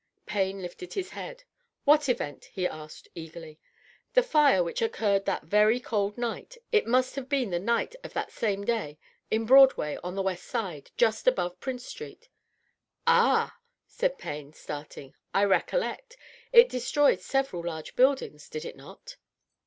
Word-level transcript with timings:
Payne 0.25 0.63
lifted 0.63 0.93
his 0.95 1.11
head." 1.11 1.43
What 1.85 2.09
event?" 2.09 2.45
he 2.45 2.67
asked 2.67 3.07
eagerly." 3.13 3.59
The 4.15 4.23
fire 4.23 4.63
which 4.63 4.81
occurred 4.81 5.25
that 5.25 5.43
very 5.43 5.79
cold 5.79 6.17
night— 6.17 6.57
it 6.71 6.87
must 6.87 7.13
have 7.13 7.29
been 7.29 7.51
the 7.51 7.59
night 7.59 7.95
of 8.03 8.11
that 8.13 8.31
same 8.31 8.63
day— 8.65 8.97
in 9.29 9.45
Broadway, 9.45 9.99
on 10.03 10.15
the 10.15 10.23
west 10.23 10.45
side, 10.45 10.89
just 10.97 11.27
above 11.27 11.59
Prince 11.59 11.85
Street."" 11.85 12.29
Ah!" 13.05 13.55
said 13.87 14.17
Payne, 14.17 14.53
starting." 14.53 15.13
I 15.35 15.43
recollect. 15.43 16.17
It 16.51 16.67
destroyed 16.67 17.19
several 17.21 17.63
large 17.63 17.95
buildings, 17.95 18.49
did 18.49 18.65
it 18.65 18.75
not?" 18.75 19.17